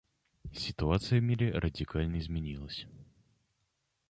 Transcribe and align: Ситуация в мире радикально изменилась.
Ситуация 0.55 1.19
в 1.19 1.21
мире 1.21 1.51
радикально 1.51 2.17
изменилась. 2.17 2.87